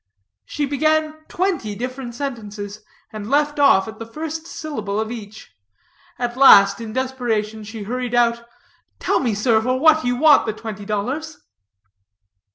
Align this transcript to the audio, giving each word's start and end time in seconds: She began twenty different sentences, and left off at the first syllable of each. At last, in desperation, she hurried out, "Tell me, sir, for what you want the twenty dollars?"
She 0.45 0.65
began 0.65 1.13
twenty 1.27 1.75
different 1.75 2.15
sentences, 2.15 2.81
and 3.13 3.29
left 3.29 3.59
off 3.59 3.87
at 3.87 3.99
the 3.99 4.05
first 4.07 4.47
syllable 4.47 4.99
of 4.99 5.11
each. 5.11 5.51
At 6.17 6.35
last, 6.35 6.81
in 6.81 6.91
desperation, 6.91 7.63
she 7.63 7.83
hurried 7.83 8.15
out, 8.15 8.43
"Tell 8.97 9.19
me, 9.19 9.35
sir, 9.35 9.61
for 9.61 9.79
what 9.79 10.03
you 10.03 10.15
want 10.15 10.47
the 10.47 10.53
twenty 10.53 10.85
dollars?" 10.85 11.37